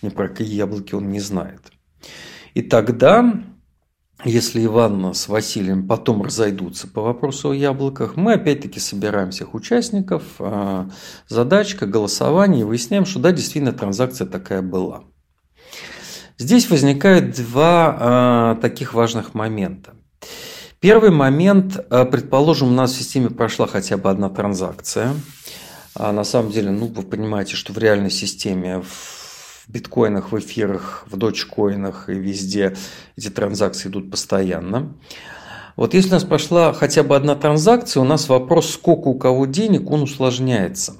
ни 0.00 0.08
про 0.08 0.28
какие 0.28 0.54
яблоки 0.54 0.94
он 0.94 1.10
не 1.10 1.20
знает. 1.20 1.60
И 2.54 2.62
тогда 2.62 3.42
если 4.24 4.64
Иван 4.64 5.14
с 5.14 5.28
Василием 5.28 5.86
потом 5.86 6.22
разойдутся 6.22 6.88
по 6.88 7.02
вопросу 7.02 7.50
о 7.50 7.54
яблоках, 7.54 8.16
мы 8.16 8.32
опять-таки 8.32 8.80
собираем 8.80 9.30
всех 9.30 9.54
участников, 9.54 10.24
а, 10.40 10.90
задачка, 11.28 11.86
голосование, 11.86 12.62
и 12.62 12.64
выясняем, 12.64 13.06
что 13.06 13.20
да, 13.20 13.30
действительно 13.30 13.72
транзакция 13.72 14.26
такая 14.26 14.60
была. 14.60 15.04
Здесь 16.36 16.68
возникают 16.68 17.34
два 17.36 18.54
э, 18.56 18.60
таких 18.60 18.94
важных 18.94 19.34
момента. 19.34 19.94
Первый 20.78 21.10
момент, 21.10 21.76
э, 21.90 22.04
предположим, 22.04 22.68
у 22.68 22.72
нас 22.72 22.92
в 22.92 22.96
системе 22.96 23.28
прошла 23.30 23.66
хотя 23.66 23.96
бы 23.96 24.08
одна 24.08 24.30
транзакция. 24.30 25.14
А 25.96 26.12
на 26.12 26.22
самом 26.22 26.52
деле, 26.52 26.70
ну, 26.70 26.86
вы 26.86 27.02
понимаете, 27.02 27.56
что 27.56 27.72
в 27.72 27.78
реальной 27.78 28.10
системе, 28.10 28.82
в 28.82 29.17
биткоинах, 29.68 30.32
в 30.32 30.38
эфирах, 30.38 31.06
в 31.10 31.16
дочкоинах 31.16 32.08
и 32.08 32.14
везде 32.14 32.76
эти 33.16 33.28
транзакции 33.28 33.88
идут 33.88 34.10
постоянно. 34.10 34.94
Вот 35.76 35.94
если 35.94 36.10
у 36.10 36.12
нас 36.14 36.24
прошла 36.24 36.72
хотя 36.72 37.02
бы 37.04 37.14
одна 37.14 37.36
транзакция, 37.36 38.00
у 38.00 38.04
нас 38.04 38.28
вопрос, 38.28 38.70
сколько 38.70 39.08
у 39.08 39.18
кого 39.18 39.46
денег, 39.46 39.90
он 39.90 40.02
усложняется. 40.02 40.96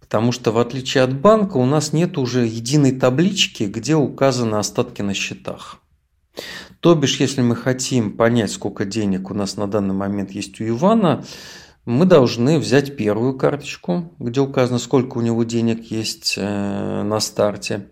Потому 0.00 0.32
что 0.32 0.52
в 0.52 0.58
отличие 0.58 1.04
от 1.04 1.14
банка 1.14 1.58
у 1.58 1.66
нас 1.66 1.92
нет 1.92 2.16
уже 2.16 2.46
единой 2.46 2.92
таблички, 2.92 3.64
где 3.64 3.96
указаны 3.96 4.56
остатки 4.56 5.02
на 5.02 5.12
счетах. 5.12 5.80
То 6.80 6.94
бишь, 6.94 7.20
если 7.20 7.42
мы 7.42 7.54
хотим 7.54 8.16
понять, 8.16 8.50
сколько 8.50 8.86
денег 8.86 9.30
у 9.30 9.34
нас 9.34 9.56
на 9.56 9.66
данный 9.66 9.94
момент 9.94 10.30
есть 10.30 10.60
у 10.60 10.66
Ивана, 10.66 11.24
мы 11.84 12.04
должны 12.04 12.58
взять 12.58 12.96
первую 12.96 13.36
карточку, 13.36 14.12
где 14.18 14.40
указано, 14.40 14.78
сколько 14.78 15.18
у 15.18 15.22
него 15.22 15.44
денег 15.44 15.90
есть 15.90 16.34
э, 16.36 17.02
на 17.02 17.20
старте. 17.20 17.88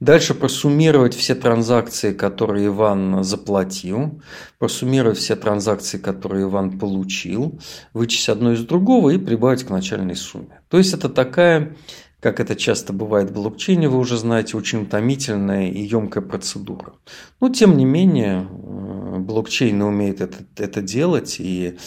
Дальше 0.00 0.34
просуммировать 0.34 1.14
все 1.14 1.34
транзакции, 1.34 2.12
которые 2.12 2.66
Иван 2.66 3.22
заплатил, 3.24 4.20
просуммировать 4.58 5.18
все 5.18 5.36
транзакции, 5.36 5.98
которые 5.98 6.44
Иван 6.44 6.78
получил, 6.78 7.58
вычесть 7.92 8.28
одно 8.28 8.52
из 8.52 8.64
другого 8.64 9.10
и 9.10 9.18
прибавить 9.18 9.64
к 9.64 9.70
начальной 9.70 10.16
сумме. 10.16 10.60
То 10.68 10.78
есть 10.78 10.92
это 10.92 11.08
такая, 11.08 11.76
как 12.20 12.40
это 12.40 12.56
часто 12.56 12.92
бывает 12.92 13.30
в 13.30 13.34
блокчейне, 13.34 13.88
вы 13.88 13.98
уже 13.98 14.18
знаете, 14.18 14.56
очень 14.56 14.82
утомительная 14.82 15.70
и 15.70 15.80
емкая 15.80 16.22
процедура. 16.22 16.94
Но 17.40 17.48
тем 17.48 17.76
не 17.76 17.84
менее, 17.84 18.46
э, 18.50 19.18
блокчейн 19.20 19.80
умеет 19.80 20.20
это, 20.20 20.38
это 20.56 20.82
делать, 20.82 21.36
и 21.38 21.78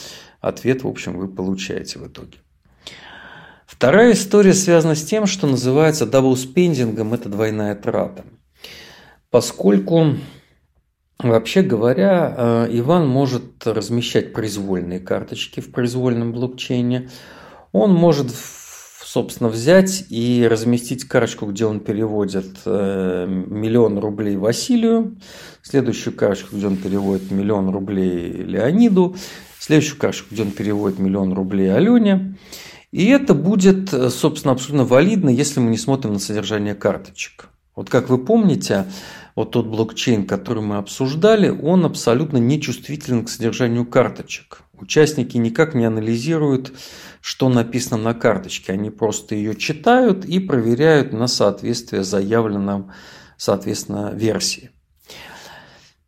ответ, 0.42 0.84
в 0.84 0.88
общем, 0.88 1.18
вы 1.18 1.28
получаете 1.28 2.00
в 2.00 2.08
итоге. 2.08 2.38
Вторая 3.66 4.14
история 4.14 4.54
связана 4.54 4.96
с 4.96 5.04
тем, 5.04 5.26
что 5.26 5.46
называется 5.46 6.06
double 6.06 6.44
spending 6.44 6.95
ом, 6.95 7.14
это 7.14 7.30
двойная 7.30 7.76
трата. 7.76 8.24
Поскольку, 9.30 10.16
вообще 11.20 11.62
говоря, 11.62 12.34
э, 12.38 12.68
Иван 12.72 13.08
может 13.08 13.68
размещать 13.68 14.34
произвольные 14.34 15.00
карточки 15.00 15.60
в 15.60 15.72
произвольном 15.72 16.32
блокчейне, 16.32 17.10
он 17.72 17.94
может 17.94 18.32
собственно, 19.08 19.50
взять 19.50 20.06
и 20.10 20.46
разместить 20.50 21.06
карточку, 21.06 21.46
где 21.46 21.66
он 21.66 21.80
переводит 21.80 22.58
э, 22.66 23.26
миллион 23.28 24.00
рублей 24.00 24.36
Василию, 24.36 25.18
следующую 25.62 26.14
карточку, 26.14 26.58
где 26.58 26.68
он 26.68 26.76
переводит 26.76 27.32
миллион 27.32 27.70
рублей 27.70 28.30
Леониду, 28.32 29.16
следующую 29.64 30.00
карточку, 30.00 30.30
где 30.32 30.44
он 30.44 30.52
переводит 30.52 31.00
миллион 31.00 31.34
рублей 31.34 31.74
Алене, 31.74 32.38
и 32.92 33.06
это 33.08 33.34
будет, 33.34 33.90
собственно, 33.90 34.54
абсолютно 34.54 34.86
валидно, 34.86 35.30
если 35.30 35.60
мы 35.60 35.70
не 35.70 35.78
смотрим 35.78 36.14
на 36.14 36.20
содержание 36.20 36.74
карточек. 36.74 37.50
Вот 37.76 37.90
как 37.90 38.10
вы 38.10 38.18
помните, 38.18 38.86
вот 39.36 39.52
тот 39.52 39.68
блокчейн, 39.68 40.26
который 40.26 40.64
мы 40.64 40.78
обсуждали, 40.78 41.50
он 41.50 41.86
абсолютно 41.86 42.38
не 42.38 42.60
чувствителен 42.60 43.24
к 43.24 43.30
содержанию 43.30 43.86
карточек. 43.86 44.62
Участники 44.74 45.38
никак 45.38 45.76
не 45.76 45.86
анализируют, 45.86 46.74
что 47.22 47.50
написано 47.50 47.98
на 47.98 48.14
карточке. 48.14 48.74
Они 48.74 48.90
просто 48.90 49.36
ее 49.36 49.56
читают 49.56 50.26
и 50.26 50.40
проверяют 50.40 51.14
на 51.14 51.28
соответствие 51.28 52.04
заявленным, 52.04 52.92
соответственно, 53.38 54.12
версии. 54.14 54.72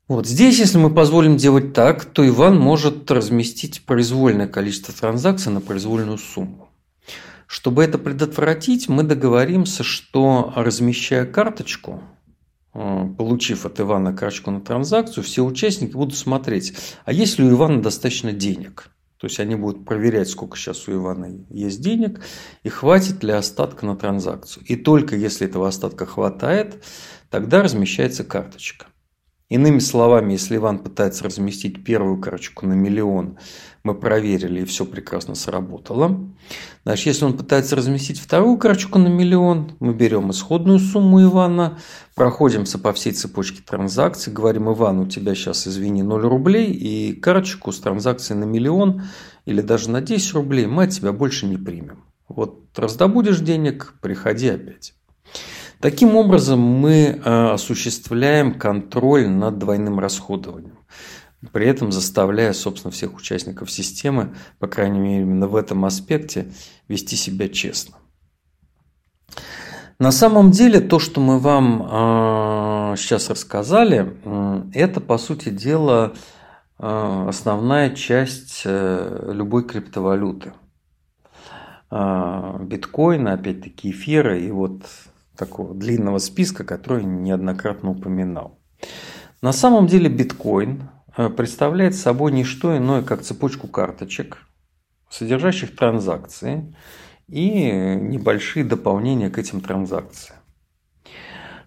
Вот 0.10 0.26
здесь, 0.26 0.58
если 0.58 0.80
мы 0.80 0.92
позволим 0.92 1.38
делать 1.38 1.74
так, 1.74 2.04
то 2.04 2.28
Иван 2.28 2.60
может 2.60 3.12
разместить 3.12 3.84
произвольное 3.86 4.48
количество 4.48 4.92
транзакций 4.92 5.52
на 5.52 5.62
произвольную 5.62 6.18
сумму. 6.18 6.68
Чтобы 7.46 7.84
это 7.84 8.00
предотвратить, 8.00 8.90
мы 8.90 9.04
договоримся, 9.04 9.84
что 9.84 10.52
размещая 10.56 11.28
карточку, 11.28 12.02
э, 12.74 13.08
получив 13.20 13.68
от 13.68 13.80
Ивана 13.80 14.12
карточку 14.12 14.50
на 14.50 14.62
транзакцию, 14.62 15.24
все 15.24 15.46
участники 15.46 15.92
будут 15.92 16.18
смотреть, 16.18 16.74
а 17.06 17.14
есть 17.14 17.38
ли 17.38 17.46
у 17.46 17.52
Ивана 17.52 17.80
достаточно 17.80 18.32
денег. 18.32 18.90
То 19.18 19.28
есть 19.28 19.40
они 19.40 19.54
будут 19.54 19.86
проверять, 19.86 20.30
сколько 20.30 20.58
сейчас 20.58 20.88
у 20.88 20.94
Ивана 20.94 21.30
есть 21.52 21.82
денег 21.82 22.20
и 22.64 22.70
хватит 22.70 23.24
ли 23.24 23.32
остатка 23.32 23.86
на 23.86 23.96
транзакцию. 23.96 24.64
И 24.66 24.76
только 24.76 25.16
если 25.16 25.46
этого 25.46 25.68
остатка 25.68 26.08
хватает, 26.08 26.84
тогда 27.30 27.62
размещается 27.62 28.24
карточка. 28.24 28.88
Иными 29.50 29.80
словами, 29.80 30.34
если 30.34 30.58
Иван 30.58 30.78
пытается 30.78 31.24
разместить 31.24 31.84
первую 31.84 32.22
карточку 32.22 32.68
на 32.68 32.74
миллион, 32.74 33.40
мы 33.84 33.96
проверили, 33.96 34.62
и 34.62 34.66
все 34.66 34.86
прекрасно 34.86 35.34
сработало. 35.34 36.30
Значит, 36.84 37.08
если 37.08 37.26
он 37.26 37.36
пытается 37.36 37.76
разместить 37.76 38.20
вторую 38.20 38.60
карточку 38.60 39.00
на 39.00 39.08
миллион, 39.08 39.76
мы 39.80 39.96
берем 39.96 40.30
исходную 40.30 40.78
сумму 40.78 41.24
Ивана, 41.24 41.80
проходимся 42.14 42.78
по 42.78 42.94
всей 42.94 43.12
цепочке 43.14 43.64
транзакций, 43.66 44.32
говорим, 44.32 44.72
Иван, 44.72 45.00
у 45.00 45.08
тебя 45.08 45.34
сейчас, 45.34 45.68
извини, 45.68 46.04
0 46.04 46.22
рублей, 46.22 46.72
и 46.72 47.14
карточку 47.14 47.72
с 47.72 47.80
транзакцией 47.80 48.40
на 48.40 48.46
миллион 48.46 49.02
или 49.46 49.62
даже 49.62 49.90
на 49.90 50.02
10 50.02 50.34
рублей 50.36 50.68
мы 50.68 50.84
от 50.84 50.92
тебя 50.92 51.12
больше 51.12 51.48
не 51.48 51.58
примем. 51.58 52.04
Вот 52.28 52.68
раздобудешь 52.78 53.40
денег, 53.40 53.96
приходи 54.00 54.50
опять. 54.50 54.94
Таким 55.82 56.18
образом, 56.18 56.60
мы 56.60 56.94
э, 56.94 57.52
осуществляем 57.52 58.60
контроль 58.60 59.30
над 59.30 59.60
двойным 59.60 59.98
расходованием, 59.98 60.80
при 61.54 61.68
этом 61.68 61.94
заставляя, 61.94 62.52
собственно, 62.52 62.92
всех 62.92 63.16
участников 63.16 63.72
системы, 63.72 64.36
по 64.60 64.68
крайней 64.68 65.00
мере, 65.00 65.22
именно 65.22 65.48
в 65.48 65.56
этом 65.56 65.86
аспекте, 65.86 66.52
вести 66.90 67.16
себя 67.16 67.48
честно. 67.48 67.96
На 70.00 70.12
самом 70.12 70.52
деле, 70.52 70.82
то, 70.82 71.00
что 71.00 71.22
мы 71.22 71.40
вам 71.40 72.98
сейчас 72.98 73.30
э, 73.30 73.32
рассказали, 73.32 74.18
это, 74.74 75.00
по 75.00 75.18
сути 75.18 75.48
дела, 75.48 76.14
э, 76.78 77.26
основная 77.30 77.92
часть 77.92 78.64
любой 78.66 79.66
криптовалюты. 79.66 80.52
Биткоина, 81.90 83.34
опять-таки 83.34 83.90
эфира 83.92 84.38
и 84.38 84.52
вот 84.52 84.84
такого 85.40 85.74
длинного 85.74 86.20
списка, 86.20 86.64
который 86.64 87.04
неоднократно 87.04 87.92
упоминал. 87.92 88.60
На 89.42 89.54
самом 89.54 89.88
деле 89.88 90.10
биткоин 90.10 90.90
э, 91.16 91.30
представляет 91.30 91.96
собой 91.96 92.34
не 92.34 92.44
что 92.44 92.78
иное, 92.78 93.02
как 93.02 93.22
цепочку 93.22 93.68
карточек, 93.68 94.40
содержащих 95.10 95.76
транзакции 95.76 96.76
и 97.28 97.72
небольшие 97.96 98.66
дополнения 98.66 99.30
к 99.30 99.38
этим 99.38 99.62
транзакциям. 99.62 100.40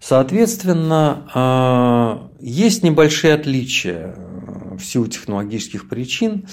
Соответственно, 0.01 2.29
э, 2.41 2.45
есть 2.45 2.83
небольшие 2.83 3.35
отличия 3.35 4.15
э, 4.15 4.77
в 4.77 4.85
силу 4.85 5.07
технологических 5.07 5.89
причин 5.89 6.47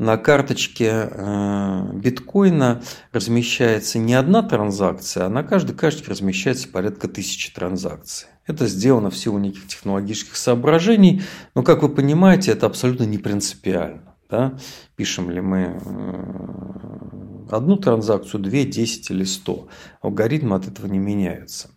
на 0.00 0.16
карточке 0.16 1.10
э, 1.10 1.92
биткоина 1.92 2.82
размещается 3.12 3.98
не 3.98 4.14
одна 4.14 4.42
транзакция, 4.42 5.26
а 5.26 5.28
на 5.28 5.42
каждой 5.42 5.76
карточке 5.76 6.10
размещается 6.10 6.68
порядка 6.68 7.06
тысячи 7.06 7.52
транзакций. 7.52 8.28
Это 8.46 8.66
сделано 8.66 9.10
в 9.10 9.16
силу 9.16 9.38
неких 9.38 9.66
технологических 9.68 10.36
соображений, 10.36 11.22
но, 11.54 11.62
как 11.62 11.82
вы 11.82 11.90
понимаете, 11.90 12.52
это 12.52 12.64
абсолютно 12.64 13.04
не 13.04 13.18
принципиально. 13.18 14.16
Да? 14.30 14.58
Пишем 14.96 15.30
ли 15.30 15.42
мы 15.42 15.78
э, 15.78 17.54
одну 17.54 17.76
транзакцию, 17.76 18.40
две, 18.40 18.64
десять 18.64 19.10
или 19.10 19.24
сто. 19.24 19.68
Алгоритмы 20.00 20.56
от 20.56 20.66
этого 20.66 20.86
не 20.86 20.98
меняются. 20.98 21.68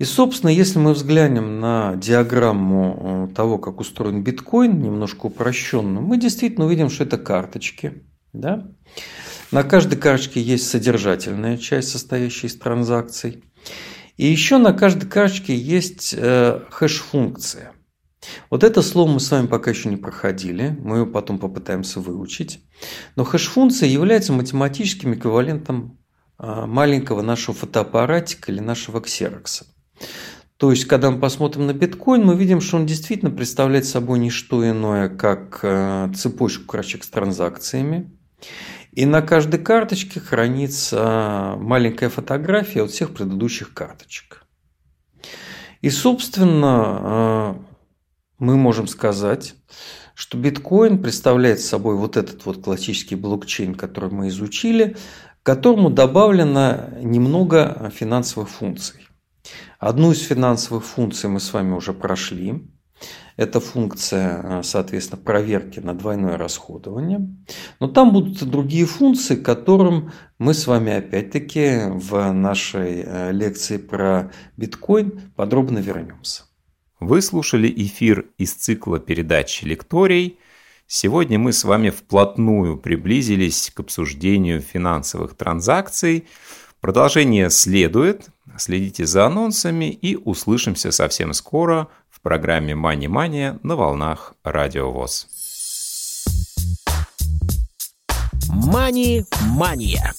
И, 0.00 0.04
собственно, 0.04 0.48
если 0.48 0.78
мы 0.78 0.94
взглянем 0.94 1.60
на 1.60 1.94
диаграмму 1.94 3.28
э, 3.30 3.34
того, 3.34 3.58
как 3.58 3.80
устроен 3.80 4.24
биткоин, 4.24 4.80
немножко 4.80 5.26
упрощенную, 5.26 6.00
мы 6.00 6.16
действительно 6.16 6.64
увидим, 6.64 6.88
что 6.88 7.04
это 7.04 7.18
карточки. 7.18 8.02
Да? 8.32 8.66
На 9.50 9.62
каждой 9.62 9.98
карточке 9.98 10.40
есть 10.40 10.70
содержательная 10.70 11.58
часть, 11.58 11.90
состоящая 11.90 12.46
из 12.46 12.56
транзакций. 12.56 13.44
И 14.16 14.24
еще 14.26 14.56
на 14.56 14.72
каждой 14.72 15.06
карточке 15.06 15.54
есть 15.54 16.14
э, 16.16 16.62
хэш-функция. 16.70 17.72
Вот 18.48 18.64
это 18.64 18.80
слово 18.80 19.10
мы 19.10 19.20
с 19.20 19.30
вами 19.30 19.48
пока 19.48 19.70
еще 19.70 19.90
не 19.90 19.98
проходили, 19.98 20.78
мы 20.82 20.96
его 20.96 21.06
потом 21.06 21.38
попытаемся 21.38 22.00
выучить. 22.00 22.64
Но 23.16 23.24
хэш-функция 23.24 23.90
является 23.90 24.32
математическим 24.32 25.12
эквивалентом 25.12 25.98
э, 26.38 26.64
маленького 26.64 27.20
нашего 27.20 27.54
фотоаппаратика 27.54 28.50
или 28.50 28.60
нашего 28.60 29.02
ксерокса. 29.02 29.66
То 30.60 30.72
есть, 30.72 30.84
когда 30.84 31.10
мы 31.10 31.18
посмотрим 31.18 31.66
на 31.66 31.72
биткоин, 31.72 32.22
мы 32.22 32.36
видим, 32.36 32.60
что 32.60 32.76
он 32.76 32.84
действительно 32.84 33.30
представляет 33.30 33.86
собой 33.86 34.18
не 34.18 34.28
что 34.28 34.68
иное, 34.68 35.08
как 35.08 35.60
э, 35.62 36.12
цепочку 36.14 36.66
карточек 36.66 37.02
с 37.02 37.08
транзакциями. 37.08 38.10
И 38.92 39.06
на 39.06 39.22
каждой 39.22 39.58
карточке 39.58 40.20
хранится 40.20 41.54
маленькая 41.56 42.10
фотография 42.10 42.82
от 42.82 42.90
всех 42.90 43.14
предыдущих 43.14 43.72
карточек. 43.72 44.44
И, 45.80 45.88
собственно, 45.88 46.98
э, 47.00 47.54
мы 48.38 48.58
можем 48.58 48.86
сказать, 48.86 49.54
что 50.14 50.36
биткоин 50.36 51.02
представляет 51.02 51.60
собой 51.60 51.96
вот 51.96 52.18
этот 52.18 52.44
вот 52.44 52.62
классический 52.62 53.14
блокчейн, 53.14 53.74
который 53.74 54.10
мы 54.10 54.28
изучили, 54.28 54.98
к 55.42 55.46
которому 55.46 55.88
добавлено 55.88 56.90
немного 57.00 57.90
финансовых 57.96 58.50
функций. 58.50 59.06
Одну 59.80 60.12
из 60.12 60.20
финансовых 60.20 60.84
функций 60.84 61.30
мы 61.30 61.40
с 61.40 61.54
вами 61.54 61.72
уже 61.72 61.94
прошли. 61.94 62.62
Это 63.38 63.60
функция, 63.60 64.60
соответственно, 64.62 65.22
проверки 65.22 65.80
на 65.80 65.94
двойное 65.94 66.36
расходование. 66.36 67.26
Но 67.80 67.88
там 67.88 68.12
будут 68.12 68.42
и 68.42 68.44
другие 68.44 68.84
функции, 68.84 69.36
которым 69.36 70.12
мы 70.38 70.52
с 70.52 70.66
вами 70.66 70.92
опять-таки 70.92 71.84
в 71.86 72.30
нашей 72.30 73.02
э, 73.06 73.32
лекции 73.32 73.78
про 73.78 74.30
биткоин 74.58 75.32
подробно 75.34 75.78
вернемся. 75.78 76.42
Вы 77.00 77.22
слушали 77.22 77.72
эфир 77.74 78.26
из 78.36 78.52
цикла 78.52 79.00
передач 79.00 79.62
«Лекторий». 79.62 80.38
Сегодня 80.86 81.38
мы 81.38 81.54
с 81.54 81.64
вами 81.64 81.88
вплотную 81.88 82.76
приблизились 82.76 83.70
к 83.74 83.80
обсуждению 83.80 84.60
финансовых 84.60 85.34
транзакций. 85.34 86.26
Продолжение 86.80 87.50
следует. 87.50 88.28
Следите 88.56 89.04
за 89.06 89.26
анонсами 89.26 89.90
и 89.90 90.16
услышимся 90.16 90.90
совсем 90.92 91.34
скоро 91.34 91.88
в 92.08 92.20
программе 92.22 92.74
«Мани 92.74 93.06
Мания» 93.06 93.58
на 93.62 93.76
волнах 93.76 94.34
Радио 94.44 94.90
ВОЗ. 94.90 95.26
«Мани-мания» 98.48 100.14